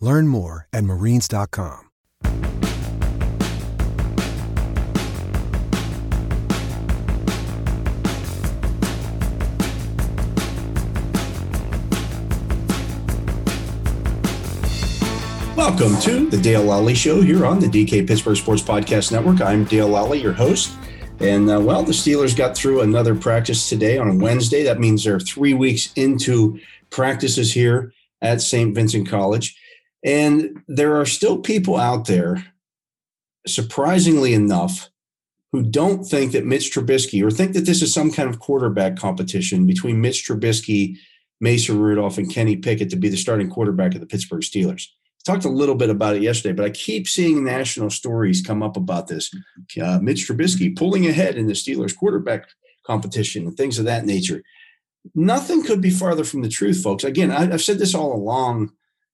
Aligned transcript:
Learn 0.00 0.28
more 0.28 0.68
at 0.72 0.84
marines.com. 0.84 1.86
Welcome 15.56 16.00
to 16.02 16.30
the 16.30 16.38
Dale 16.40 16.62
Lolley 16.62 16.94
Show 16.94 17.20
here 17.20 17.44
on 17.44 17.58
the 17.58 17.66
DK 17.66 18.06
Pittsburgh 18.06 18.36
Sports 18.36 18.62
Podcast 18.62 19.12
Network. 19.12 19.40
I'm 19.40 19.64
Dale 19.64 19.88
Lolley, 19.88 20.22
your 20.22 20.32
host. 20.32 20.76
And 21.20 21.50
uh, 21.50 21.60
well, 21.60 21.82
the 21.82 21.92
Steelers 21.92 22.36
got 22.36 22.56
through 22.56 22.82
another 22.82 23.14
practice 23.14 23.68
today 23.68 23.98
on 23.98 24.20
Wednesday. 24.20 24.62
That 24.62 24.78
means 24.78 25.02
they're 25.02 25.18
three 25.18 25.54
weeks 25.54 25.92
into 25.94 26.60
practices 26.90 27.52
here 27.52 27.92
at 28.22 28.40
St. 28.40 28.74
Vincent 28.74 29.08
College. 29.08 29.56
And 30.04 30.62
there 30.68 30.96
are 31.00 31.06
still 31.06 31.38
people 31.38 31.76
out 31.76 32.06
there, 32.06 32.44
surprisingly 33.46 34.32
enough, 34.32 34.90
who 35.52 35.62
don't 35.62 36.04
think 36.04 36.32
that 36.32 36.44
Mitch 36.44 36.72
Trubisky 36.72 37.24
or 37.24 37.30
think 37.30 37.54
that 37.54 37.66
this 37.66 37.82
is 37.82 37.92
some 37.92 38.10
kind 38.10 38.28
of 38.28 38.38
quarterback 38.38 38.96
competition 38.96 39.66
between 39.66 40.00
Mitch 40.00 40.26
Trubisky, 40.26 40.96
Mason 41.40 41.78
Rudolph, 41.78 42.18
and 42.18 42.32
Kenny 42.32 42.56
Pickett 42.56 42.90
to 42.90 42.96
be 42.96 43.08
the 43.08 43.16
starting 43.16 43.48
quarterback 43.48 43.94
of 43.94 44.00
the 44.00 44.06
Pittsburgh 44.06 44.42
Steelers. 44.42 44.86
I 45.26 45.32
talked 45.32 45.44
a 45.44 45.50
little 45.50 45.74
bit 45.74 45.90
about 45.90 46.16
it 46.16 46.22
yesterday, 46.22 46.54
but 46.54 46.66
I 46.66 46.70
keep 46.70 47.08
seeing 47.08 47.44
national 47.44 47.90
stories 47.90 48.42
come 48.42 48.62
up 48.62 48.76
about 48.76 49.08
this. 49.08 49.30
Uh, 49.80 49.98
Mitch 50.00 50.28
Trubisky 50.28 50.76
pulling 50.76 51.06
ahead 51.06 51.36
in 51.36 51.46
the 51.46 51.54
Steelers 51.54 51.96
quarterback 51.96 52.48
competition 52.86 53.46
and 53.46 53.56
things 53.56 53.78
of 53.78 53.84
that 53.86 54.06
nature. 54.06 54.42
Nothing 55.14 55.62
could 55.62 55.80
be 55.80 55.90
farther 55.90 56.24
from 56.24 56.42
the 56.42 56.48
truth, 56.48 56.82
folks. 56.82 57.04
Again, 57.04 57.30
I, 57.30 57.46
have 57.46 57.62
said 57.62 57.78
this 57.78 57.94
all 57.94 58.14
along 58.14 58.72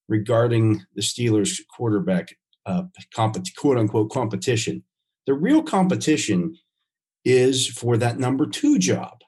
regarding 0.09 0.85
the 0.95 1.03
Steelers 1.03 1.61
quarterback 1.75 2.37
uh, 2.67 2.85
compet- 3.15 3.55
quote 3.57 3.79
unquote 3.79 4.11
competition. 4.11 4.83
The 5.27 5.35
real 5.35 5.63
competition 5.63 6.57
is 7.25 7.67
for 7.67 7.97
that 7.97 8.19
number 8.19 8.47
two 8.47 8.79
job. 8.79 9.23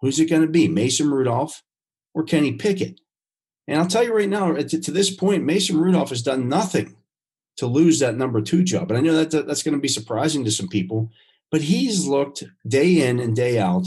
Who's 0.00 0.18
it 0.18 0.28
going 0.28 0.42
to 0.42 0.48
be, 0.48 0.68
Mason 0.68 1.10
Rudolph 1.10 1.62
or 2.12 2.24
Kenny 2.24 2.52
Pickett? 2.52 3.00
And 3.66 3.80
I'll 3.80 3.86
tell 3.86 4.04
you 4.04 4.14
right 4.14 4.28
now, 4.28 4.52
to, 4.52 4.80
to, 4.80 4.90
this 4.90 5.14
point, 5.14 5.44
Mason 5.44 5.78
Rudolph 5.78 6.10
has 6.10 6.22
done 6.22 6.48
nothing 6.48 6.96
to 7.56 7.66
lose 7.66 8.00
that 8.00 8.16
number 8.16 8.42
two 8.42 8.62
job. 8.62 8.90
And 8.90 8.98
I 8.98 9.00
know 9.00 9.14
that, 9.14 9.30
that 9.30 9.46
that's 9.46 9.62
going 9.62 9.74
to 9.74 9.80
be 9.80 9.88
surprising 9.88 10.44
to 10.44 10.50
some 10.50 10.68
people, 10.68 11.10
but 11.50 11.62
he's 11.62 12.06
looked 12.06 12.44
day 12.66 13.08
in 13.08 13.20
and 13.20 13.34
day 13.34 13.58
out 13.58 13.86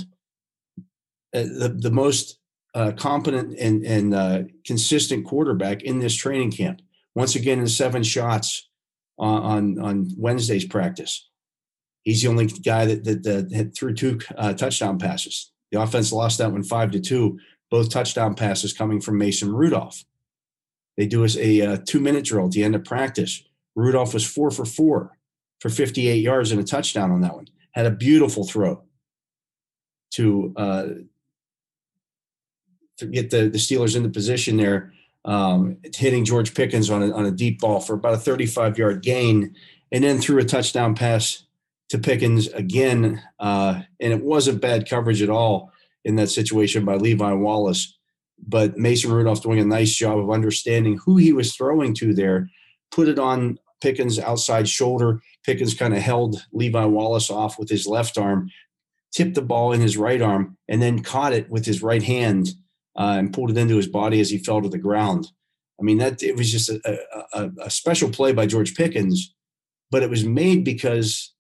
the, 1.34 1.76
the 1.78 1.92
most 1.92 2.37
uh, 2.78 2.92
competent 2.92 3.58
and, 3.58 3.84
and 3.84 4.14
uh, 4.14 4.44
consistent 4.64 5.26
quarterback 5.26 5.82
in 5.82 5.98
this 5.98 6.14
training 6.14 6.52
camp. 6.52 6.80
Once 7.16 7.34
again, 7.34 7.58
in 7.58 7.68
seven 7.68 8.04
shots 8.04 8.70
on, 9.18 9.42
on, 9.42 9.80
on 9.80 10.12
Wednesday's 10.16 10.66
practice. 10.66 11.28
He's 12.04 12.22
the 12.22 12.28
only 12.28 12.46
guy 12.46 12.86
that, 12.86 13.04
that, 13.04 13.24
that 13.24 13.76
threw 13.76 13.96
two 13.96 14.20
uh, 14.38 14.54
touchdown 14.54 15.00
passes. 15.00 15.52
The 15.72 15.82
offense 15.82 16.14
lost 16.14 16.38
that 16.38 16.52
one 16.52 16.62
five 16.62 16.92
to 16.92 17.00
two, 17.00 17.40
both 17.72 17.90
touchdown 17.90 18.36
passes 18.36 18.74
coming 18.74 19.02
from 19.02 19.18
Mason 19.18 19.52
Rudolph. 19.52 20.06
They 20.98 21.08
do 21.08 21.26
us 21.26 21.36
a, 21.36 21.60
a 21.62 21.72
uh, 21.74 21.78
two 21.84 22.00
minute 22.00 22.26
drill 22.26 22.46
at 22.46 22.52
the 22.52 22.64
end 22.64 22.76
of 22.76 22.84
practice. 22.84 23.44
Rudolph 23.76 24.14
was 24.14 24.26
four 24.26 24.52
for 24.52 24.66
four 24.66 25.18
for 25.62 25.70
58 25.70 26.18
yards 26.18 26.52
and 26.52 26.62
a 26.62 26.64
touchdown 26.64 27.10
on 27.10 27.22
that 27.22 27.34
one. 27.34 27.48
Had 27.72 27.88
a 27.88 27.92
beautiful 27.92 28.46
throw 28.46 28.84
to 30.12 30.54
uh, 30.56 30.86
to 32.98 33.06
get 33.06 33.30
the, 33.30 33.50
the 33.50 33.58
Steelers 33.58 33.96
into 33.96 34.10
position 34.10 34.58
there, 34.58 34.94
um, 35.26 35.78
hitting 35.96 36.26
George 36.26 36.54
Pickens 36.54 36.90
on 36.90 37.04
a, 37.04 37.12
on 37.12 37.26
a 37.26 37.32
deep 37.32 37.60
ball 37.60 37.80
for 37.80 37.94
about 37.94 38.14
a 38.14 38.18
35 38.18 38.78
yard 38.78 39.02
gain, 39.02 39.56
and 39.92 40.04
then 40.04 40.20
threw 40.20 40.40
a 40.40 40.46
touchdown 40.46 40.96
pass 40.96 41.44
to 41.90 41.98
Pickens 41.98 42.48
again. 42.48 43.22
Uh, 43.40 43.82
and 44.00 44.14
it 44.14 44.24
wasn't 44.24 44.62
bad 44.62 44.90
coverage 44.90 45.22
at 45.22 45.30
all 45.30 45.72
in 46.04 46.16
that 46.16 46.30
situation 46.30 46.86
by 46.86 46.96
Levi 46.96 47.34
Wallace. 47.34 47.98
But 48.40 48.78
Mason 48.78 49.12
Rudolph 49.12 49.42
doing 49.42 49.60
a 49.60 49.66
nice 49.66 49.94
job 49.94 50.20
of 50.20 50.30
understanding 50.30 51.00
who 51.04 51.18
he 51.18 51.34
was 51.34 51.56
throwing 51.56 51.94
to 51.96 52.14
there, 52.14 52.50
put 52.92 53.08
it 53.08 53.20
on 53.20 53.58
Pickens' 53.82 54.20
outside 54.20 54.70
shoulder. 54.70 55.22
Pickens 55.44 55.74
kind 55.74 55.96
of 55.96 56.02
held 56.02 56.46
Levi 56.52 56.86
Wallace 56.86 57.30
off 57.30 57.58
with 57.58 57.70
his 57.70 57.88
left 57.88 58.18
arm, 58.18 58.50
tipped 59.12 59.36
the 59.36 59.42
ball 59.42 59.74
in 59.74 59.82
his 59.82 59.98
right 59.98 60.22
arm, 60.22 60.58
and 60.68 60.82
then 60.82 61.04
caught 61.04 61.34
it 61.34 61.50
with 61.50 61.66
his 61.66 61.82
right 61.82 62.04
hand 62.04 62.50
uh, 62.98 63.16
and 63.18 63.34
pulled 63.34 63.52
it 63.52 63.58
into 63.58 63.78
his 63.78 63.88
body 63.88 64.20
as 64.20 64.30
he 64.30 64.38
fell 64.38 64.62
to 64.62 64.70
the 64.70 64.78
ground. 64.78 65.28
I 65.80 65.84
mean, 65.84 66.00
that 66.00 66.24
it 66.24 66.36
was 66.36 66.52
just 66.52 66.70
a, 66.70 67.00
a, 67.34 67.52
a 67.62 67.70
special 67.70 68.10
play 68.10 68.34
by 68.34 68.48
George 68.48 68.76
Pickens, 68.76 69.34
but 69.92 70.04
it 70.04 70.10
was 70.10 70.26
made 70.26 70.64
because 70.64 71.34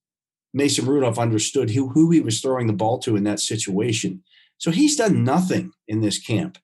Mason 0.53 0.85
Rudolph 0.85 1.19
understood 1.19 1.72
who, 1.72 1.90
who 1.90 2.12
he 2.12 2.22
was 2.22 2.40
throwing 2.40 2.67
the 2.67 2.73
ball 2.73 3.00
to 3.00 3.16
in 3.16 3.23
that 3.23 3.40
situation. 3.40 4.23
So 4.59 4.72
he's 4.72 4.96
done 4.96 5.23
nothing 5.23 5.72
in 5.88 6.01
this 6.01 6.19
camp 6.19 6.57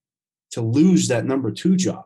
to 0.51 0.61
lose 0.61 1.07
that 1.07 1.25
number 1.25 1.51
two 1.51 1.75
job. 1.75 2.05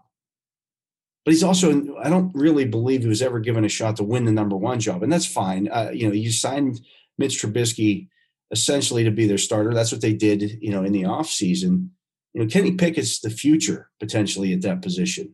But 1.26 1.34
he's 1.34 1.44
also, 1.44 1.98
I 1.98 2.10
don't 2.10 2.32
really 2.34 2.64
believe 2.64 3.02
he 3.02 3.08
was 3.08 3.22
ever 3.22 3.42
given 3.42 3.66
a 3.66 3.70
shot 3.70 3.98
to 3.98 4.04
win 4.04 4.24
the 4.24 4.32
number 4.32 4.56
one 4.56 4.80
job. 4.80 5.04
And 5.04 5.12
that's 5.12 5.26
fine. 5.26 5.68
Uh, 5.68 5.92
you 5.94 6.08
know, 6.08 6.14
you 6.14 6.32
signed 6.32 6.80
Mitch 7.18 7.42
Trubisky 7.42 8.08
essentially 8.52 9.04
to 9.04 9.12
be 9.12 9.28
their 9.28 9.38
starter. 9.38 9.74
That's 9.74 9.92
what 9.92 10.00
they 10.00 10.14
did, 10.14 10.60
you 10.62 10.72
know, 10.72 10.86
in 10.86 10.94
the 10.94 11.04
offseason. 11.04 11.90
You 12.38 12.44
know, 12.44 12.50
Kenny 12.50 12.74
Pickett's 12.74 13.20
the 13.20 13.32
future 13.32 13.90
potentially 14.00 14.54
at 14.54 14.62
that 14.62 14.84
position. 14.84 15.34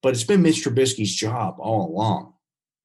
But 0.00 0.10
it's 0.10 0.22
been 0.22 0.42
Mitch 0.42 0.64
Trubisky's 0.64 1.12
job 1.12 1.56
all 1.58 1.88
along. 1.88 2.34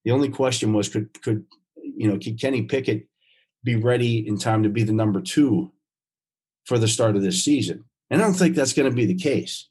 The 0.03 0.09
only 0.09 0.30
question 0.30 0.74
was 0.74 0.90
could 0.90 1.22
could 1.22 1.46
you 1.75 2.08
know 2.08 2.18
could 2.18 2.42
Kenny 2.42 2.64
Pickett 2.64 3.08
be 3.64 3.75
ready 3.75 4.28
in 4.28 4.40
time 4.40 4.64
to 4.64 4.70
be 4.70 4.81
the 4.81 4.94
number 4.94 5.22
two 5.22 5.74
for 6.66 6.80
the 6.80 6.88
start 6.88 7.16
of 7.16 7.22
this 7.22 7.44
season? 7.46 7.86
And 8.09 8.20
I 8.20 8.25
don't 8.25 8.34
think 8.34 8.56
that's 8.56 8.74
going 8.74 8.90
to 8.90 8.96
be 8.96 9.06
the 9.06 9.14
case. 9.14 9.70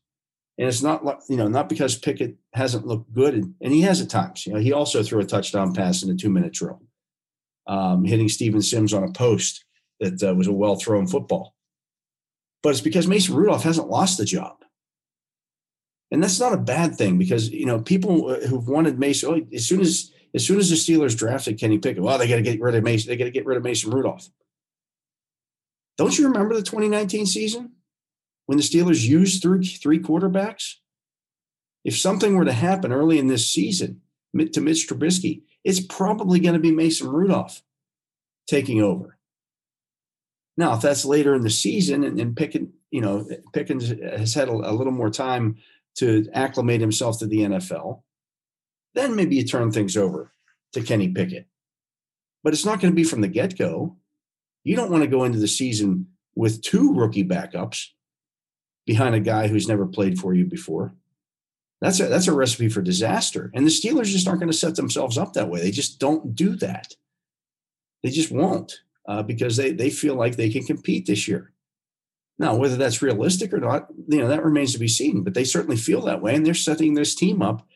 And 0.57 0.69
it's 0.69 0.83
not 0.83 1.05
like 1.05 1.19
you 1.29 1.37
know 1.37 1.49
not 1.49 1.69
because 1.69 1.99
Pickett 1.99 2.37
hasn't 2.53 2.87
looked 2.87 3.13
good, 3.13 3.35
and, 3.35 3.55
and 3.61 3.73
he 3.73 3.81
has 3.81 4.01
at 4.03 4.09
times. 4.09 4.47
You 4.47 4.53
know, 4.53 4.61
he 4.61 4.73
also 4.73 5.03
threw 5.03 5.19
a 5.19 5.25
touchdown 5.25 5.75
pass 5.75 6.05
in 6.05 6.11
a 6.11 6.15
two 6.15 6.31
minute 6.31 6.53
drill, 6.53 6.81
um, 7.67 8.05
hitting 8.05 8.29
Steven 8.29 8.63
Sims 8.63 8.95
on 8.95 9.03
a 9.03 9.11
post 9.11 9.65
that 9.99 10.23
uh, 10.23 10.33
was 10.33 10.47
a 10.47 10.53
well 10.53 10.77
thrown 10.77 11.09
football 11.09 11.54
but 12.65 12.71
it's 12.71 12.81
because 12.81 13.07
Mason 13.07 13.35
Rudolph 13.35 13.63
hasn't 13.63 13.91
lost 13.91 14.17
the 14.17 14.25
job. 14.25 14.57
And 16.11 16.23
that's 16.23 16.41
not 16.41 16.55
a 16.55 16.57
bad 16.57 16.97
thing 16.97 17.19
because 17.19 17.51
you 17.51 17.67
know 17.67 17.81
people 17.81 18.31
uh, 18.31 18.41
who've 18.41 18.67
wanted 18.67 18.99
Mason 18.99 19.31
oh, 19.31 19.55
as 19.55 19.67
soon 19.67 19.83
as 19.83 20.11
as 20.35 20.45
soon 20.47 20.59
as 20.59 20.71
the 20.71 20.77
Steelers 20.77 21.17
drafted 21.17 21.61
Kenny 21.61 21.79
Pickett, 21.79 22.03
well, 22.03 22.19
they 22.19 22.27
got 22.27 22.37
to 22.37 22.43
get 22.43 22.61
rid 22.61 22.75
of 22.75 22.83
Mason. 22.83 23.11
They 23.11 23.17
got 23.17 23.27
to 23.27 23.31
get 23.31 23.47
rid 23.47 23.59
of 23.59 23.63
Mason 23.63 23.91
Rudolph. 23.91 24.29
Don't 25.99 26.19
you 26.19 26.27
remember 26.27 26.55
the 26.55 26.63
2019 26.63 27.27
season 27.27 27.73
when 28.47 28.59
the 28.59 28.65
Steelers 28.65 29.07
used 29.07 29.43
three 29.43 29.67
three 29.67 29.99
quarterbacks? 29.99 30.77
If 31.85 31.99
something 31.99 32.35
were 32.35 32.47
to 32.47 32.53
happen 32.53 32.93
early 32.93 33.19
in 33.19 33.27
this 33.27 33.47
season 33.51 34.01
to 34.35 34.61
Mitch 34.63 34.89
Trubisky, 34.89 35.43
it's 35.65 35.81
probably 35.81 36.41
going 36.41 36.55
to 36.55 36.61
be 36.61 36.73
Mason 36.73 37.09
Rudolph 37.09 37.63
taking 38.49 38.81
over. 38.81 39.14
Now, 40.57 40.75
if 40.75 40.83
that's 40.83 41.05
later 41.05 41.35
in 41.35 41.43
the 41.43 41.51
season 41.51 42.05
and, 42.05 42.19
and 42.21 42.37
Pickens, 42.37 42.71
you 42.91 43.01
know, 43.01 43.29
Pickens 43.53 43.89
has 43.89 44.35
had 44.35 44.49
a, 44.49 44.53
a, 44.53 44.73
little 44.73 44.93
more 44.93 45.11
time 45.11 45.57
to 45.97 46.29
acclimate 46.33 46.81
himself 46.81 47.19
to 47.19 47.27
the 47.27 47.39
NFL, 47.39 48.03
then 48.95 49.17
maybe 49.17 49.37
you 49.37 49.45
turn 49.45 49.73
things 49.73 49.97
over 49.97 50.33
to 50.73 50.83
Kenny 50.83 51.09
Pickett. 51.09 51.47
But 52.45 52.53
it's 52.53 52.65
not 52.65 52.81
going 52.81 52.93
to 52.93 52.97
be 52.97 53.05
from 53.05 53.21
the 53.21 53.29
get 53.29 53.59
go. 53.59 53.97
You 54.63 54.77
don't 54.77 54.91
want 54.91 55.03
to 55.03 55.11
go 55.11 55.25
into 55.25 55.39
the 55.39 55.49
season 55.49 56.07
with 56.37 56.63
two 56.63 56.95
rookie 56.95 57.25
backups 57.25 57.89
behind 58.87 59.15
a 59.15 59.21
guy 59.21 59.49
who's 59.49 59.69
never 59.69 59.87
played 59.87 60.19
for 60.19 60.35
you 60.35 60.45
before. 60.45 60.95
That's 61.81 62.01
a, 62.01 62.07
that's 62.07 62.29
a 62.29 62.33
recipe 62.33 62.69
for 62.69 62.81
disaster. 62.81 63.51
And 63.55 63.67
the 63.67 63.71
Steelers 63.71 64.07
just 64.07 64.29
aren't 64.29 64.41
going 64.41 64.51
to 64.51 64.57
set 64.57 64.77
themselves 64.77 65.19
up 65.19 65.33
that 65.33 65.49
way. 65.49 65.61
They 65.61 65.71
just 65.71 65.99
don't 65.99 66.35
do 66.35 66.57
that. 66.57 66.95
They 68.03 68.11
just 68.11 68.31
won't 68.31 68.81
uh, 69.07 69.23
because 69.23 69.57
they, 69.57 69.73
they 69.73 69.91
feel 69.91 70.15
like 70.15 70.37
they 70.37 70.51
can 70.51 70.65
compete 70.65 71.07
this 71.07 71.29
year. 71.29 71.53
Now, 72.39 72.57
whether 72.57 72.77
that's 72.77 73.03
realistic 73.03 73.53
or 73.53 73.61
not, 73.61 73.87
you 74.09 74.19
know, 74.19 74.29
that 74.29 74.45
remains 74.45 74.73
to 74.73 74.79
be 74.79 74.89
seen, 74.89 75.23
but 75.23 75.35
they 75.35 75.45
certainly 75.45 75.77
feel 75.77 76.01
that 76.03 76.21
way. 76.21 76.35
And 76.35 76.45
they're 76.45 76.55
setting 76.55 76.95
this 76.95 77.15
team 77.15 77.43
up 77.43 77.67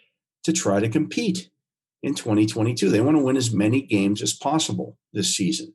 to 0.44 0.52
try 0.52 0.80
to 0.80 0.88
compete 0.88 1.50
in 2.02 2.14
2022. 2.14 2.90
They 2.90 3.00
want 3.00 3.16
to 3.16 3.22
win 3.22 3.36
as 3.36 3.52
many 3.52 3.82
games 3.82 4.20
as 4.22 4.32
possible 4.32 4.96
this 5.12 5.36
season. 5.36 5.74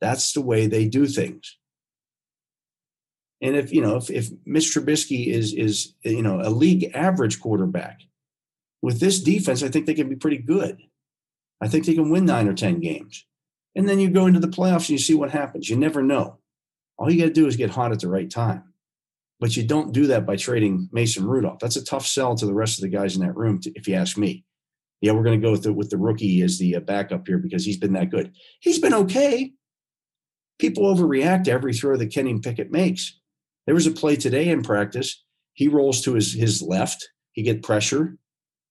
That's 0.00 0.32
the 0.32 0.40
way 0.40 0.66
they 0.66 0.88
do 0.88 1.06
things. 1.06 1.58
And 3.40 3.54
if 3.54 3.72
you 3.72 3.80
know 3.80 3.96
if, 3.96 4.10
if 4.10 4.30
Mitch 4.44 4.74
Trubisky 4.74 5.28
is 5.28 5.52
is 5.52 5.94
you 6.02 6.22
know 6.22 6.40
a 6.40 6.50
league 6.50 6.90
average 6.94 7.40
quarterback 7.40 8.00
with 8.82 9.00
this 9.00 9.20
defense, 9.20 9.62
I 9.62 9.68
think 9.68 9.86
they 9.86 9.94
can 9.94 10.08
be 10.08 10.16
pretty 10.16 10.38
good. 10.38 10.78
I 11.60 11.68
think 11.68 11.86
they 11.86 11.94
can 11.94 12.10
win 12.10 12.24
nine 12.24 12.48
or 12.48 12.54
ten 12.54 12.80
games. 12.80 13.26
And 13.76 13.88
then 13.88 13.98
you 13.98 14.10
go 14.10 14.26
into 14.26 14.40
the 14.40 14.48
playoffs 14.48 14.88
and 14.88 14.90
you 14.90 14.98
see 14.98 15.14
what 15.14 15.30
happens. 15.30 15.68
You 15.68 15.76
never 15.76 16.02
know. 16.02 16.38
All 16.96 17.10
you 17.10 17.20
got 17.20 17.28
to 17.28 17.32
do 17.32 17.46
is 17.46 17.56
get 17.56 17.70
hot 17.70 17.92
at 17.92 18.00
the 18.00 18.08
right 18.08 18.30
time. 18.30 18.64
But 19.40 19.56
you 19.56 19.62
don't 19.62 19.92
do 19.92 20.08
that 20.08 20.26
by 20.26 20.36
trading 20.36 20.88
Mason 20.90 21.24
Rudolph. 21.24 21.60
That's 21.60 21.76
a 21.76 21.84
tough 21.84 22.06
sell 22.06 22.34
to 22.34 22.44
the 22.44 22.54
rest 22.54 22.78
of 22.78 22.82
the 22.82 22.88
guys 22.88 23.14
in 23.14 23.22
that 23.22 23.36
room, 23.36 23.60
to, 23.60 23.72
if 23.76 23.86
you 23.86 23.94
ask 23.94 24.16
me. 24.18 24.44
Yeah, 25.00 25.12
we're 25.12 25.22
going 25.22 25.40
to 25.40 25.46
go 25.46 25.52
with 25.52 25.62
the, 25.62 25.72
with 25.72 25.90
the 25.90 25.96
rookie 25.96 26.42
as 26.42 26.58
the 26.58 26.74
uh, 26.74 26.80
backup 26.80 27.28
here 27.28 27.38
because 27.38 27.64
he's 27.64 27.76
been 27.76 27.92
that 27.92 28.10
good. 28.10 28.32
He's 28.58 28.80
been 28.80 28.94
okay. 28.94 29.52
People 30.58 30.92
overreact 30.92 31.44
to 31.44 31.52
every 31.52 31.72
throw 31.72 31.96
that 31.96 32.12
Kenny 32.12 32.36
Pickett 32.40 32.72
makes. 32.72 33.16
There 33.66 33.76
was 33.76 33.86
a 33.86 33.92
play 33.92 34.16
today 34.16 34.48
in 34.48 34.62
practice. 34.62 35.22
He 35.52 35.68
rolls 35.68 36.00
to 36.02 36.14
his, 36.14 36.32
his 36.32 36.60
left. 36.60 37.08
He 37.30 37.42
get 37.42 37.62
pressure, 37.62 38.16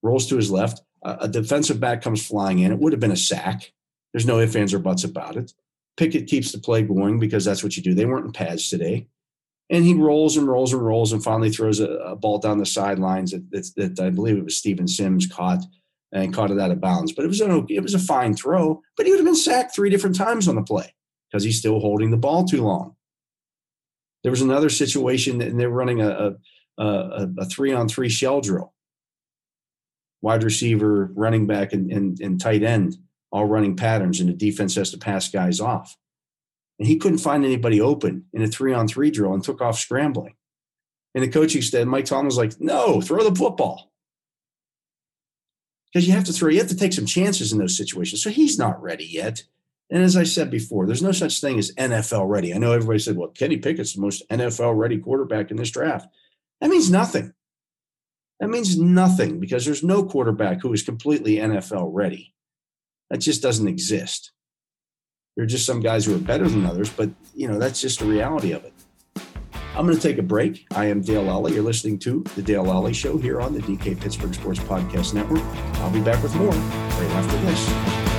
rolls 0.04 0.28
to 0.28 0.36
his 0.36 0.52
left. 0.52 0.82
A 1.04 1.30
defensive 1.30 1.80
back 1.80 2.02
comes 2.02 2.26
flying 2.26 2.60
in. 2.60 2.74
It 2.74 2.80
would 2.80 2.92
have 2.92 3.00
been 3.00 3.12
a 3.12 3.16
sack. 3.16 3.72
There's 4.14 4.26
no 4.26 4.40
ifs, 4.40 4.56
ands, 4.56 4.74
or 4.74 4.80
buts 4.80 5.04
about 5.04 5.36
it. 5.36 5.54
Pickett 5.98 6.28
keeps 6.28 6.52
the 6.52 6.60
play 6.60 6.84
going 6.84 7.20
because 7.20 7.44
that's 7.44 7.64
what 7.64 7.76
you 7.76 7.84
do. 7.84 7.94
They 7.94 8.06
weren't 8.06 8.26
in 8.26 8.32
pads 8.32 8.70
today. 8.70 9.08
And 9.70 9.84
he 9.84 9.94
rolls 9.94 10.38
and 10.38 10.48
rolls 10.48 10.72
and 10.72 10.86
rolls 10.86 11.12
and 11.12 11.24
finally 11.24 11.50
throws 11.50 11.80
a, 11.80 11.88
a 11.88 12.16
ball 12.16 12.40
down 12.40 12.60
the 12.60 12.66
sidelines 12.66 13.32
that, 13.32 13.52
that, 13.52 13.96
that, 13.96 14.06
I 14.06 14.10
believe 14.12 14.38
it 14.38 14.46
was 14.46 14.56
Steven 14.56 14.88
Sims 14.88 15.28
caught 15.28 15.64
and 16.14 16.34
caught 16.34 16.52
it 16.52 16.60
out 16.60 16.72
of 16.72 16.80
bounds. 16.80 17.12
But 17.12 17.26
it 17.26 17.28
was 17.28 17.42
an 17.42 17.66
it 17.70 17.82
was 17.82 17.94
a 17.94 18.00
fine 18.00 18.34
throw. 18.34 18.82
But 18.96 19.06
he 19.06 19.12
would 19.12 19.20
have 19.20 19.26
been 19.26 19.36
sacked 19.36 19.76
three 19.76 19.90
different 19.90 20.16
times 20.16 20.48
on 20.48 20.56
the 20.56 20.62
play 20.62 20.94
because 21.30 21.44
he's 21.44 21.60
still 21.60 21.80
holding 21.80 22.12
the 22.12 22.18
ball 22.18 22.46
too 22.46 22.64
long. 22.64 22.96
There 24.24 24.32
was 24.32 24.42
another 24.42 24.70
situation, 24.70 25.42
and 25.42 25.60
they're 25.60 25.70
running 25.70 26.02
a, 26.02 26.36
a, 26.78 27.28
a, 27.38 27.46
three 27.46 27.74
on 27.74 27.88
three 27.88 28.10
shell 28.10 28.42
drill. 28.42 28.74
Wide 30.22 30.44
receiver, 30.44 31.12
running 31.14 31.46
back, 31.46 31.74
and, 31.74 31.92
and, 31.92 32.20
and 32.20 32.42
tight 32.42 32.64
end 32.64 32.98
all 33.32 33.46
running 33.46 33.76
patterns, 33.76 34.20
and 34.20 34.30
the 34.30 34.34
defense 34.34 34.76
has 34.76 34.92
to 34.92 34.98
pass 34.98 35.30
guys 35.30 35.60
off. 35.60 35.98
And 36.80 36.88
he 36.88 36.98
couldn't 36.98 37.18
find 37.20 37.44
anybody 37.44 37.82
open 37.82 38.26
in 38.34 38.42
a 38.42 38.48
three 38.48 38.74
on 38.74 38.88
three 38.88 39.12
drill 39.12 39.34
and 39.34 39.44
took 39.44 39.62
off 39.62 39.80
scrambling. 39.80 40.36
And 41.16 41.24
the 41.24 41.30
coaching 41.30 41.62
staff, 41.62 41.88
Mike 41.88 42.06
Tomlin 42.06 42.28
was 42.28 42.38
like, 42.38 42.60
no, 42.60 43.02
throw 43.02 43.28
the 43.28 43.36
football. 43.36 43.92
Because 45.92 46.08
you 46.08 46.14
have 46.14 46.26
to 46.26 46.34
throw, 46.34 46.50
you 46.50 46.60
have 46.60 46.68
to 46.68 46.78
take 46.78 46.94
some 46.94 47.06
chances 47.06 47.52
in 47.52 47.60
those 47.60 47.78
situations. 47.78 48.22
So 48.22 48.30
he's 48.30 48.60
not 48.60 48.82
ready 48.82 49.06
yet. 49.06 49.44
And 49.90 50.04
as 50.04 50.18
I 50.18 50.24
said 50.24 50.52
before, 50.52 50.86
there's 50.86 51.02
no 51.02 51.14
such 51.14 51.40
thing 51.40 51.58
as 51.58 51.74
NFL 51.76 52.28
ready. 52.30 52.54
I 52.54 52.58
know 52.58 52.74
everybody 52.74 53.00
said, 53.00 53.16
well, 53.16 53.30
Kenny 53.30 53.58
Pickett's 53.58 53.94
the 53.94 54.02
most 54.02 54.28
NFL 54.30 54.78
ready 54.78 54.98
quarterback 54.98 55.50
in 55.50 55.58
this 55.58 55.72
draft. 55.72 56.08
That 56.60 56.70
means 56.70 56.92
nothing. 56.92 57.34
That 58.40 58.50
means 58.50 58.78
nothing 58.78 59.40
because 59.40 59.66
there's 59.66 59.84
no 59.84 60.04
quarterback 60.04 60.62
who 60.62 60.74
is 60.74 60.84
completely 60.84 61.38
NFL 61.38 61.90
ready. 61.92 62.36
That 63.10 63.20
just 63.20 63.42
doesn't 63.42 63.68
exist. 63.68 64.32
There 65.36 65.44
are 65.44 65.48
just 65.48 65.66
some 65.66 65.82
guys 65.82 66.06
who 66.06 66.16
are 66.16 66.20
better 66.20 66.48
than 66.48 66.66
others, 66.66 66.90
but 66.90 67.10
you 67.36 67.48
know, 67.48 67.60
that's 67.60 67.80
just 67.80 68.00
the 68.00 68.06
reality 68.06 68.52
of 68.52 68.66
it. 68.66 68.74
I'm 69.76 69.86
going 69.86 69.96
to 69.96 70.02
take 70.02 70.18
a 70.18 70.24
break. 70.24 70.66
I 70.72 70.86
am 70.86 71.02
Dale 71.02 71.24
Lolley. 71.24 71.54
You're 71.54 71.64
listening 71.64 72.00
to 72.00 72.24
The 72.36 72.42
Dale 72.42 72.66
Lolley 72.66 72.96
Show 72.96 73.20
here 73.20 73.40
on 73.40 73.54
the 73.54 73.60
DK 73.60 74.00
Pittsburgh 74.00 74.34
Sports 74.34 74.60
Podcast 74.60 75.14
Network. 75.14 75.44
I'll 75.76 75.92
be 75.92 76.02
back 76.02 76.22
with 76.24 76.36
more 76.36 76.50
right 76.50 77.12
after 77.12 77.38
this. 77.46 78.17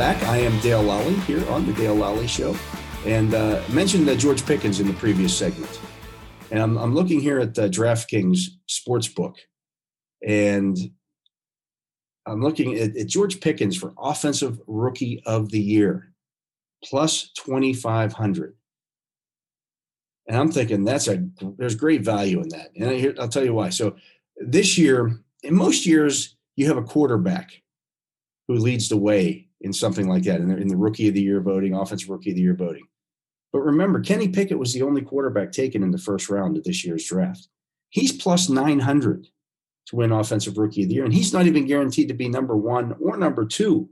Back. 0.00 0.22
I 0.22 0.38
am 0.38 0.58
Dale 0.60 0.82
Lolley 0.82 1.22
here 1.24 1.46
on 1.50 1.66
the 1.66 1.74
Dale 1.74 1.94
Lolley 1.94 2.26
Show, 2.26 2.56
and 3.04 3.34
uh, 3.34 3.60
mentioned 3.68 4.08
uh, 4.08 4.14
George 4.14 4.46
Pickens 4.46 4.80
in 4.80 4.86
the 4.86 4.94
previous 4.94 5.36
segment. 5.36 5.78
And 6.50 6.58
I'm, 6.58 6.78
I'm 6.78 6.94
looking 6.94 7.20
here 7.20 7.38
at 7.38 7.54
the 7.54 7.68
DraftKings 7.68 8.38
Sportsbook, 8.66 9.34
and 10.26 10.78
I'm 12.24 12.40
looking 12.40 12.78
at, 12.78 12.96
at 12.96 13.08
George 13.08 13.40
Pickens 13.42 13.76
for 13.76 13.92
Offensive 13.98 14.58
Rookie 14.66 15.22
of 15.26 15.50
the 15.50 15.60
Year, 15.60 16.14
plus 16.82 17.30
2,500. 17.32 18.56
And 20.28 20.36
I'm 20.38 20.50
thinking 20.50 20.82
that's 20.82 21.08
a 21.08 21.22
there's 21.58 21.74
great 21.74 22.00
value 22.00 22.40
in 22.40 22.48
that, 22.48 22.70
and 22.74 22.88
I, 22.88 23.20
I'll 23.20 23.28
tell 23.28 23.44
you 23.44 23.52
why. 23.52 23.68
So 23.68 23.96
this 24.38 24.78
year, 24.78 25.20
in 25.42 25.54
most 25.54 25.84
years, 25.84 26.36
you 26.56 26.68
have 26.68 26.78
a 26.78 26.82
quarterback 26.82 27.50
who 28.48 28.54
leads 28.54 28.88
the 28.88 28.96
way 28.96 29.49
in 29.60 29.72
something 29.72 30.08
like 30.08 30.22
that 30.24 30.40
in 30.40 30.48
the, 30.48 30.56
in 30.56 30.68
the 30.68 30.76
rookie 30.76 31.08
of 31.08 31.14
the 31.14 31.22
year 31.22 31.40
voting, 31.40 31.74
offensive 31.74 32.08
rookie 32.08 32.30
of 32.30 32.36
the 32.36 32.42
year 32.42 32.54
voting. 32.54 32.86
But 33.52 33.60
remember, 33.60 34.00
Kenny 34.00 34.28
Pickett 34.28 34.58
was 34.58 34.72
the 34.72 34.82
only 34.82 35.02
quarterback 35.02 35.52
taken 35.52 35.82
in 35.82 35.90
the 35.90 35.98
first 35.98 36.30
round 36.30 36.56
of 36.56 36.64
this 36.64 36.84
year's 36.84 37.04
draft. 37.04 37.48
He's 37.90 38.12
plus 38.12 38.48
900 38.48 39.26
to 39.86 39.96
win 39.96 40.12
offensive 40.12 40.56
rookie 40.56 40.84
of 40.84 40.88
the 40.88 40.94
year, 40.94 41.04
and 41.04 41.12
he's 41.12 41.32
not 41.32 41.46
even 41.46 41.66
guaranteed 41.66 42.08
to 42.08 42.14
be 42.14 42.28
number 42.28 42.56
one 42.56 42.94
or 43.00 43.16
number 43.16 43.44
two 43.44 43.90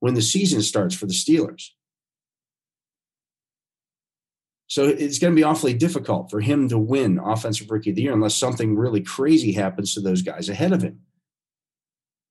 when 0.00 0.14
the 0.14 0.22
season 0.22 0.62
starts 0.62 0.94
for 0.94 1.06
the 1.06 1.12
Steelers. 1.12 1.68
So 4.66 4.88
it's 4.88 5.18
going 5.18 5.32
to 5.32 5.36
be 5.36 5.44
awfully 5.44 5.74
difficult 5.74 6.30
for 6.30 6.40
him 6.40 6.68
to 6.70 6.78
win 6.78 7.20
offensive 7.22 7.70
rookie 7.70 7.90
of 7.90 7.96
the 7.96 8.02
year 8.02 8.12
unless 8.14 8.34
something 8.34 8.74
really 8.74 9.02
crazy 9.02 9.52
happens 9.52 9.94
to 9.94 10.00
those 10.00 10.22
guys 10.22 10.48
ahead 10.48 10.72
of 10.72 10.82
him. 10.82 11.00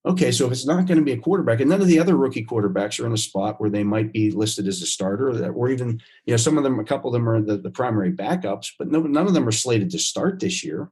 Okay, 0.04 0.32
so 0.32 0.48
if 0.48 0.52
it's 0.52 0.66
not 0.66 0.88
going 0.88 0.98
to 0.98 1.06
be 1.06 1.12
a 1.12 1.18
quarterback, 1.18 1.60
and 1.60 1.70
none 1.70 1.82
of 1.82 1.88
the 1.88 2.00
other 2.00 2.18
rookie 2.18 2.44
quarterbacks 2.44 3.00
are 3.00 3.06
in 3.06 3.14
a 3.14 3.18
spot 3.18 3.62
where 3.62 3.70
they 3.70 3.84
might 3.84 4.12
be 4.12 4.32
listed 4.32 4.68
as 4.68 4.82
a 4.82 4.88
starter, 4.88 5.30
or 5.52 5.70
even 5.70 6.02
you 6.26 6.34
know 6.34 6.38
some 6.38 6.58
of 6.58 6.64
them, 6.64 6.80
a 6.80 6.84
couple 6.84 7.10
of 7.10 7.14
them 7.14 7.30
are 7.30 7.40
the, 7.40 7.58
the 7.58 7.70
primary 7.70 8.12
backups, 8.12 8.72
but 8.80 8.90
no, 8.90 9.02
none 9.02 9.28
of 9.28 9.34
them 9.34 9.48
are 9.48 9.52
slated 9.52 9.92
to 9.92 10.00
start 10.00 10.40
this 10.40 10.64
year. 10.64 10.90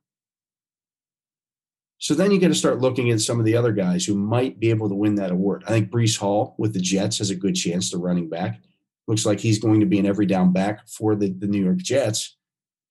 So 1.98 2.14
then 2.14 2.32
you 2.32 2.40
got 2.40 2.48
to 2.50 2.56
start 2.56 2.80
looking 2.80 3.10
at 3.10 3.20
some 3.20 3.40
of 3.40 3.46
the 3.46 3.58
other 3.58 3.74
guys 3.74 4.06
who 4.06 4.16
might 4.16 4.60
be 4.60 4.70
able 4.70 4.88
to 4.88 4.96
win 4.96 5.16
that 5.16 5.32
award. 5.32 5.64
I 5.68 5.72
think 5.72 5.90
Breece 5.90 6.18
Hall 6.18 6.56
with 6.58 6.74
the 6.74 6.80
Jets 6.80 7.18
has 7.18 7.30
a 7.30 7.36
good 7.36 7.56
chance 7.56 7.90
to 7.90 7.98
running 7.98 8.30
back. 8.30 8.62
Looks 9.08 9.26
like 9.26 9.40
he's 9.40 9.60
going 9.60 9.82
to 9.82 9.86
be 9.86 10.00
an 10.00 10.06
every 10.06 10.26
down 10.26 10.54
back 10.54 10.88
for 10.88 11.16
the, 11.16 11.30
the 11.32 11.48
New 11.48 11.62
York 11.62 11.80
Jets. 11.80 12.38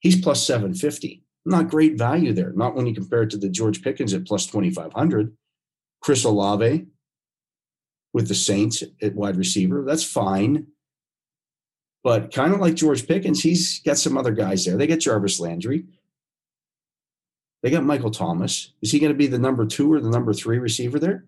He's 0.01 0.21
plus 0.21 0.47
750. 0.47 1.23
Not 1.47 1.71
great 1.71 1.97
value 1.97 2.35
there. 2.35 2.53
Not 2.53 2.75
when 2.75 2.87
you 2.87 2.95
compare 2.95 3.23
it 3.23 3.31
to 3.31 3.39
the 3.39 3.49
George 3.49 3.83
Pickens 3.83 4.13
at 4.13 4.27
plus 4.27 4.47
2,500. 4.47 5.35
Chris 6.01 6.25
Olave 6.25 6.87
with 8.13 8.29
the 8.29 8.35
Saints 8.35 8.83
at 9.03 9.15
wide 9.15 9.37
receiver. 9.37 9.85
That's 9.87 10.05
fine. 10.05 10.69
But 12.05 12.33
kind 12.33 12.55
of 12.55 12.61
like 12.61 12.75
George 12.75 13.07
Pickens, 13.07 13.43
he's 13.43 13.81
got 13.81 13.99
some 13.99 14.17
other 14.17 14.33
guys 14.33 14.65
there. 14.65 14.77
They 14.77 14.87
got 14.87 15.01
Jarvis 15.01 15.41
Landry. 15.41 15.85
They 17.63 17.71
got 17.71 17.85
Michael 17.85 18.11
Thomas. 18.11 18.73
Is 18.83 18.93
he 18.93 18.99
going 18.99 19.13
to 19.13 19.19
be 19.19 19.27
the 19.27 19.39
number 19.39 19.67
two 19.67 19.93
or 19.93 20.01
the 20.01 20.11
number 20.11 20.33
three 20.33 20.59
receiver 20.59 20.99
there? 20.99 21.27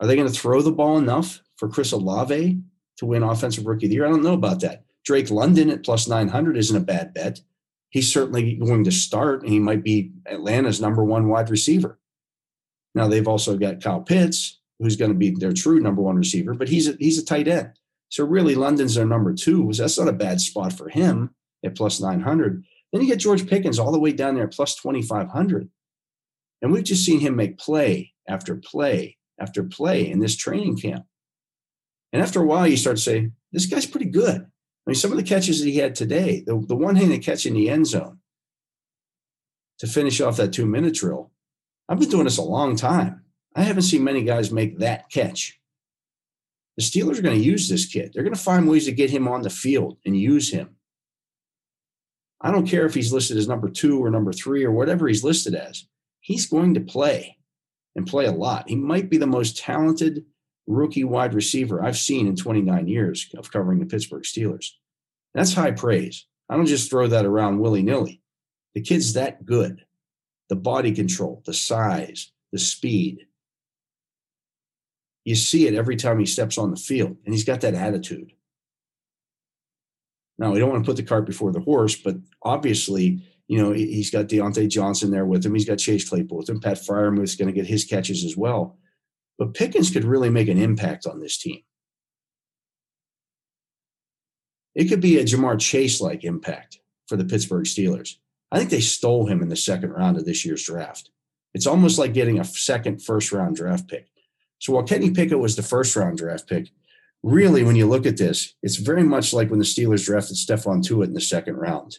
Are 0.00 0.06
they 0.06 0.16
going 0.16 0.28
to 0.28 0.38
throw 0.38 0.62
the 0.62 0.72
ball 0.72 0.98
enough 0.98 1.42
for 1.56 1.68
Chris 1.68 1.92
Olave 1.92 2.58
to 2.96 3.06
win 3.06 3.22
Offensive 3.22 3.66
Rookie 3.66 3.86
of 3.86 3.90
the 3.90 3.96
Year? 3.96 4.06
I 4.06 4.10
don't 4.10 4.22
know 4.22 4.32
about 4.32 4.60
that. 4.60 4.84
Drake 5.04 5.30
London 5.30 5.70
at 5.70 5.84
plus 5.84 6.08
900 6.08 6.56
isn't 6.56 6.76
a 6.76 6.80
bad 6.80 7.12
bet. 7.12 7.40
He's 7.90 8.12
certainly 8.12 8.54
going 8.56 8.84
to 8.84 8.90
start, 8.90 9.42
and 9.42 9.52
he 9.52 9.60
might 9.60 9.84
be 9.84 10.12
Atlanta's 10.26 10.80
number 10.80 11.04
one 11.04 11.28
wide 11.28 11.50
receiver. 11.50 11.98
Now 12.94 13.08
they've 13.08 13.26
also 13.26 13.56
got 13.56 13.82
Kyle 13.82 14.00
Pitts, 14.00 14.60
who's 14.78 14.96
going 14.96 15.12
to 15.12 15.18
be 15.18 15.30
their 15.30 15.52
true 15.52 15.80
number 15.80 16.02
one 16.02 16.16
receiver, 16.16 16.54
but 16.54 16.68
he's 16.68 16.88
a, 16.88 16.96
he's 16.98 17.18
a 17.18 17.24
tight 17.24 17.48
end. 17.48 17.72
So 18.08 18.24
really, 18.24 18.54
London's 18.54 18.94
their 18.94 19.06
number 19.06 19.34
two. 19.34 19.72
That's 19.72 19.98
not 19.98 20.08
a 20.08 20.12
bad 20.12 20.40
spot 20.40 20.72
for 20.72 20.88
him 20.88 21.34
at 21.64 21.76
plus 21.76 22.00
900. 22.00 22.64
Then 22.92 23.02
you 23.02 23.08
get 23.08 23.18
George 23.18 23.48
Pickens 23.48 23.78
all 23.78 23.90
the 23.90 23.98
way 23.98 24.12
down 24.12 24.36
there 24.36 24.44
at 24.44 24.52
plus 24.52 24.76
2,500. 24.76 25.68
And 26.62 26.72
we've 26.72 26.84
just 26.84 27.04
seen 27.04 27.20
him 27.20 27.34
make 27.36 27.58
play 27.58 28.12
after 28.28 28.56
play 28.56 29.16
after 29.38 29.64
play 29.64 30.08
in 30.08 30.20
this 30.20 30.36
training 30.36 30.76
camp. 30.76 31.04
And 32.12 32.22
after 32.22 32.40
a 32.40 32.46
while, 32.46 32.68
you 32.68 32.76
start 32.76 32.96
to 32.96 33.02
say, 33.02 33.30
this 33.52 33.66
guy's 33.66 33.86
pretty 33.86 34.06
good. 34.06 34.42
I 34.42 34.90
mean, 34.90 34.94
some 34.94 35.10
of 35.10 35.16
the 35.16 35.24
catches 35.24 35.60
that 35.60 35.68
he 35.68 35.78
had 35.78 35.94
today, 35.94 36.44
the, 36.46 36.62
the 36.66 36.76
one 36.76 36.96
handed 36.96 37.24
catch 37.24 37.46
in 37.46 37.54
the 37.54 37.68
end 37.68 37.86
zone 37.86 38.20
to 39.78 39.86
finish 39.86 40.20
off 40.20 40.36
that 40.36 40.52
two 40.52 40.66
minute 40.66 40.94
drill, 40.94 41.32
I've 41.88 41.98
been 41.98 42.08
doing 42.08 42.24
this 42.24 42.38
a 42.38 42.42
long 42.42 42.76
time. 42.76 43.22
I 43.54 43.62
haven't 43.62 43.82
seen 43.82 44.04
many 44.04 44.22
guys 44.22 44.50
make 44.50 44.78
that 44.78 45.10
catch. 45.10 45.58
The 46.76 46.82
Steelers 46.82 47.18
are 47.18 47.22
going 47.22 47.38
to 47.38 47.44
use 47.44 47.68
this 47.68 47.86
kid. 47.86 48.12
They're 48.12 48.24
going 48.24 48.34
to 48.34 48.40
find 48.40 48.68
ways 48.68 48.86
to 48.86 48.92
get 48.92 49.10
him 49.10 49.28
on 49.28 49.42
the 49.42 49.50
field 49.50 49.98
and 50.04 50.18
use 50.18 50.50
him. 50.50 50.76
I 52.40 52.50
don't 52.50 52.66
care 52.66 52.84
if 52.84 52.94
he's 52.94 53.12
listed 53.12 53.36
as 53.36 53.48
number 53.48 53.68
two 53.68 54.02
or 54.02 54.10
number 54.10 54.32
three 54.32 54.64
or 54.64 54.72
whatever 54.72 55.06
he's 55.06 55.24
listed 55.24 55.54
as. 55.54 55.86
He's 56.20 56.46
going 56.46 56.74
to 56.74 56.80
play 56.80 57.38
and 57.94 58.06
play 58.06 58.26
a 58.26 58.32
lot. 58.32 58.68
He 58.68 58.76
might 58.76 59.08
be 59.08 59.18
the 59.18 59.26
most 59.26 59.56
talented 59.56 60.24
rookie 60.66 61.04
wide 61.04 61.34
receiver 61.34 61.82
I've 61.82 61.96
seen 61.96 62.26
in 62.26 62.36
29 62.36 62.88
years 62.88 63.30
of 63.36 63.52
covering 63.52 63.78
the 63.78 63.86
Pittsburgh 63.86 64.24
Steelers. 64.24 64.70
That's 65.34 65.54
high 65.54 65.72
praise. 65.72 66.26
I 66.48 66.56
don't 66.56 66.66
just 66.66 66.90
throw 66.90 67.06
that 67.06 67.24
around 67.24 67.60
willy 67.60 67.82
nilly. 67.82 68.20
The 68.74 68.80
kid's 68.80 69.12
that 69.14 69.44
good. 69.46 69.84
The 70.48 70.56
body 70.56 70.92
control, 70.92 71.42
the 71.46 71.54
size, 71.54 72.32
the 72.52 72.58
speed. 72.58 73.26
You 75.24 75.34
see 75.34 75.66
it 75.66 75.74
every 75.74 75.96
time 75.96 76.18
he 76.18 76.26
steps 76.26 76.58
on 76.58 76.70
the 76.70 76.76
field, 76.76 77.16
and 77.24 77.34
he's 77.34 77.44
got 77.44 77.62
that 77.62 77.74
attitude. 77.74 78.32
Now, 80.38 80.52
we 80.52 80.58
don't 80.58 80.70
want 80.70 80.84
to 80.84 80.88
put 80.88 80.96
the 80.96 81.02
cart 81.02 81.26
before 81.26 81.52
the 81.52 81.60
horse, 81.60 81.96
but 81.96 82.16
obviously, 82.42 83.22
you 83.46 83.62
know, 83.62 83.72
he's 83.72 84.10
got 84.10 84.26
Diontae 84.26 84.68
Johnson 84.68 85.10
there 85.10 85.26
with 85.26 85.44
him. 85.44 85.54
He's 85.54 85.64
got 85.64 85.78
Chase 85.78 86.08
Claypool 86.08 86.38
with 86.38 86.48
him. 86.48 86.60
Pat 86.60 86.78
Freiermuth's 86.78 87.36
going 87.36 87.46
to 87.46 87.58
get 87.58 87.66
his 87.66 87.84
catches 87.84 88.24
as 88.24 88.36
well. 88.36 88.78
But 89.38 89.54
Pickens 89.54 89.90
could 89.90 90.04
really 90.04 90.30
make 90.30 90.48
an 90.48 90.58
impact 90.58 91.06
on 91.06 91.20
this 91.20 91.38
team. 91.38 91.60
It 94.74 94.86
could 94.86 95.00
be 95.00 95.18
a 95.18 95.24
Ja'Marr 95.24 95.58
Chase 95.60 96.00
like 96.00 96.24
impact 96.24 96.80
for 97.06 97.16
the 97.16 97.24
Pittsburgh 97.24 97.64
Steelers. 97.64 98.16
I 98.52 98.58
think 98.58 98.70
they 98.70 98.80
stole 98.80 99.26
him 99.26 99.42
in 99.42 99.48
the 99.48 99.56
second 99.56 99.90
round 99.90 100.16
of 100.16 100.24
this 100.24 100.44
year's 100.44 100.64
draft. 100.64 101.10
It's 101.54 101.66
almost 101.66 101.98
like 101.98 102.14
getting 102.14 102.38
a 102.38 102.44
second 102.44 103.02
first 103.02 103.32
round 103.32 103.56
draft 103.56 103.88
pick. 103.88 104.08
So 104.58 104.72
while 104.72 104.82
Kenny 104.82 105.10
Pickett 105.10 105.38
was 105.38 105.56
the 105.56 105.62
first 105.62 105.94
round 105.96 106.18
draft 106.18 106.48
pick, 106.48 106.70
really, 107.22 107.64
when 107.64 107.76
you 107.76 107.86
look 107.86 108.06
at 108.06 108.16
this, 108.16 108.54
it's 108.62 108.76
very 108.76 109.02
much 109.02 109.32
like 109.32 109.50
when 109.50 109.58
the 109.58 109.64
Steelers 109.64 110.04
drafted 110.04 110.36
Stephon 110.36 110.82
Tuitt 110.82 111.08
in 111.08 111.14
the 111.14 111.20
second 111.20 111.56
round 111.56 111.98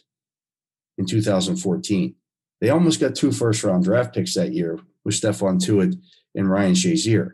in 0.98 1.06
2014. 1.06 2.14
They 2.60 2.70
almost 2.70 3.00
got 3.00 3.14
two 3.14 3.32
first 3.32 3.62
round 3.64 3.84
draft 3.84 4.14
picks 4.14 4.34
that 4.34 4.52
year 4.52 4.78
with 5.04 5.14
Stephon 5.14 5.58
Tuitt 5.64 5.96
and 6.34 6.50
Ryan 6.50 6.74
Shazier. 6.74 7.32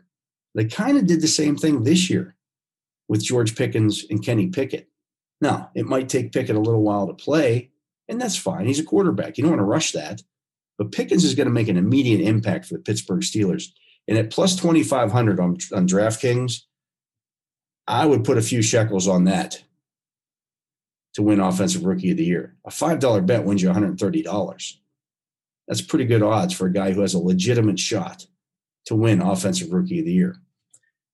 They 0.55 0.65
kind 0.65 0.97
of 0.97 1.07
did 1.07 1.21
the 1.21 1.27
same 1.27 1.55
thing 1.55 1.83
this 1.83 2.09
year 2.09 2.35
with 3.07 3.23
George 3.23 3.55
Pickens 3.55 4.05
and 4.09 4.23
Kenny 4.23 4.47
Pickett. 4.47 4.89
Now, 5.41 5.71
it 5.75 5.85
might 5.85 6.09
take 6.09 6.31
Pickett 6.31 6.55
a 6.55 6.59
little 6.59 6.83
while 6.83 7.07
to 7.07 7.13
play, 7.13 7.71
and 8.09 8.19
that's 8.19 8.35
fine. 8.35 8.65
He's 8.65 8.79
a 8.79 8.83
quarterback. 8.83 9.37
You 9.37 9.43
don't 9.43 9.51
want 9.51 9.61
to 9.61 9.65
rush 9.65 9.91
that. 9.93 10.21
But 10.77 10.91
Pickens 10.91 11.23
is 11.23 11.35
going 11.35 11.47
to 11.47 11.53
make 11.53 11.67
an 11.67 11.77
immediate 11.77 12.21
impact 12.21 12.65
for 12.65 12.75
the 12.75 12.81
Pittsburgh 12.81 13.21
Steelers. 13.21 13.65
And 14.07 14.17
at 14.17 14.31
plus 14.31 14.55
2,500 14.55 15.39
on, 15.39 15.57
on 15.73 15.87
DraftKings, 15.87 16.61
I 17.87 18.05
would 18.05 18.23
put 18.23 18.37
a 18.37 18.41
few 18.41 18.61
shekels 18.61 19.07
on 19.07 19.25
that 19.25 19.63
to 21.13 21.21
win 21.21 21.39
Offensive 21.39 21.85
Rookie 21.85 22.11
of 22.11 22.17
the 22.17 22.25
Year. 22.25 22.55
A 22.65 22.69
$5 22.69 23.25
bet 23.25 23.45
wins 23.45 23.61
you 23.61 23.69
$130. 23.69 24.73
That's 25.67 25.81
pretty 25.81 26.05
good 26.05 26.23
odds 26.23 26.53
for 26.53 26.67
a 26.67 26.73
guy 26.73 26.91
who 26.91 27.01
has 27.01 27.13
a 27.13 27.19
legitimate 27.19 27.79
shot 27.79 28.25
to 28.85 28.95
win 28.95 29.21
Offensive 29.21 29.71
Rookie 29.71 29.99
of 29.99 30.05
the 30.05 30.13
Year. 30.13 30.37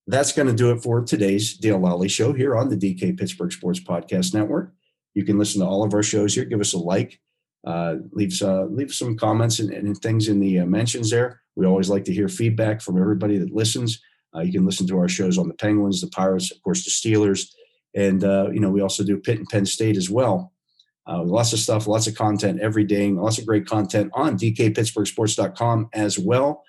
That's 0.07 0.31
going 0.31 0.47
to 0.47 0.55
do 0.55 0.71
it 0.71 0.81
for 0.81 1.03
today's 1.03 1.53
Dale 1.53 1.79
Lolley 1.79 2.09
Show 2.09 2.33
here 2.33 2.55
on 2.55 2.69
the 2.69 2.77
DK 2.77 3.17
Pittsburgh 3.17 3.51
Sports 3.51 3.79
Podcast 3.79 4.33
Network. 4.33 4.73
You 5.13 5.25
can 5.25 5.37
listen 5.37 5.61
to 5.61 5.67
all 5.67 5.83
of 5.83 5.93
our 5.93 6.03
shows 6.03 6.35
here. 6.35 6.45
Give 6.45 6.61
us 6.61 6.73
a 6.73 6.77
like, 6.77 7.19
uh, 7.65 7.95
leave 8.11 8.41
uh, 8.41 8.65
leave 8.65 8.93
some 8.93 9.17
comments 9.17 9.59
and, 9.59 9.71
and 9.71 9.97
things 9.97 10.27
in 10.27 10.39
the 10.39 10.59
uh, 10.59 10.65
mentions 10.65 11.09
there. 11.09 11.41
We 11.55 11.65
always 11.65 11.89
like 11.89 12.05
to 12.05 12.13
hear 12.13 12.29
feedback 12.29 12.81
from 12.81 12.99
everybody 12.99 13.37
that 13.37 13.53
listens. 13.53 14.01
Uh, 14.35 14.41
you 14.41 14.51
can 14.51 14.65
listen 14.65 14.87
to 14.87 14.97
our 14.97 15.09
shows 15.09 15.37
on 15.37 15.47
the 15.47 15.55
Penguins, 15.55 16.01
the 16.01 16.07
Pirates, 16.07 16.51
of 16.51 16.61
course, 16.61 16.85
the 16.85 16.91
Steelers, 16.91 17.49
and 17.95 18.23
uh, 18.23 18.49
you 18.51 18.59
know 18.59 18.69
we 18.69 18.81
also 18.81 19.03
do 19.03 19.17
Pitt 19.17 19.39
and 19.39 19.49
Penn 19.49 19.65
State 19.65 19.97
as 19.97 20.09
well. 20.09 20.53
Uh, 21.07 21.23
lots 21.23 21.53
of 21.53 21.59
stuff, 21.59 21.87
lots 21.87 22.05
of 22.05 22.15
content 22.15 22.59
every 22.61 22.83
day, 22.83 23.07
and 23.07 23.17
lots 23.17 23.39
of 23.39 23.45
great 23.45 23.65
content 23.65 24.11
on 24.13 24.37
DKPittsburghSports.com 24.37 25.89
as 25.93 26.19
well. 26.19 26.63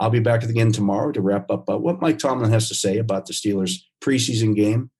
I'll 0.00 0.10
be 0.10 0.20
back 0.20 0.42
again 0.42 0.72
tomorrow 0.72 1.12
to 1.12 1.20
wrap 1.20 1.48
up 1.50 1.68
what 1.68 2.00
Mike 2.00 2.18
Tomlin 2.18 2.50
has 2.50 2.66
to 2.68 2.74
say 2.74 2.98
about 2.98 3.26
the 3.26 3.32
Steelers 3.32 3.84
preseason 4.02 4.56
game 4.56 4.90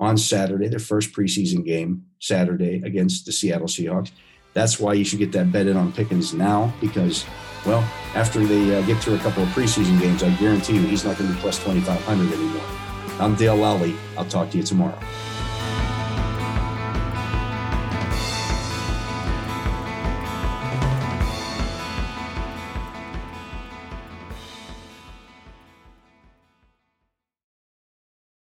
on 0.00 0.16
Saturday, 0.16 0.66
their 0.66 0.78
first 0.80 1.12
preseason 1.12 1.64
game 1.64 2.06
Saturday 2.18 2.82
against 2.84 3.26
the 3.26 3.32
Seattle 3.32 3.68
Seahawks. 3.68 4.10
That's 4.54 4.80
why 4.80 4.94
you 4.94 5.04
should 5.04 5.20
get 5.20 5.30
that 5.32 5.52
bet 5.52 5.66
in 5.66 5.76
on 5.76 5.92
Pickens 5.92 6.34
now 6.34 6.72
because, 6.80 7.24
well, 7.64 7.80
after 8.14 8.44
they 8.44 8.76
uh, 8.76 8.82
get 8.86 9.00
through 9.00 9.14
a 9.14 9.18
couple 9.18 9.42
of 9.42 9.48
preseason 9.50 10.00
games, 10.00 10.22
I 10.22 10.30
guarantee 10.36 10.76
you 10.76 10.80
he's 10.80 11.04
not 11.04 11.18
going 11.18 11.28
to 11.28 11.36
be 11.36 11.40
plus 11.40 11.58
2,500 11.58 12.32
anymore. 12.32 12.62
I'm 13.20 13.34
Dale 13.36 13.56
Lolley. 13.56 13.96
I'll 14.16 14.24
talk 14.24 14.50
to 14.50 14.56
you 14.56 14.62
tomorrow. 14.64 14.98